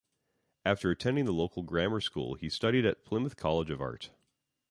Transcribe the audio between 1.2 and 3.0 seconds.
the local grammar school he studied